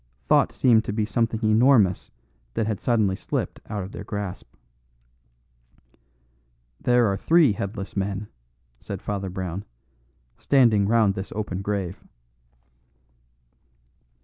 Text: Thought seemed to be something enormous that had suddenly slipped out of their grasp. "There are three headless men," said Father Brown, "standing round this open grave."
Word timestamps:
Thought 0.25 0.51
seemed 0.51 0.83
to 0.85 0.93
be 0.93 1.05
something 1.05 1.41
enormous 1.47 2.09
that 2.55 2.65
had 2.65 2.79
suddenly 2.81 3.15
slipped 3.15 3.59
out 3.69 3.83
of 3.83 3.91
their 3.91 4.03
grasp. 4.03 4.51
"There 6.81 7.05
are 7.05 7.15
three 7.15 7.51
headless 7.51 7.95
men," 7.95 8.27
said 8.79 8.99
Father 8.99 9.29
Brown, 9.29 9.63
"standing 10.39 10.87
round 10.87 11.13
this 11.13 11.31
open 11.35 11.61
grave." 11.61 12.03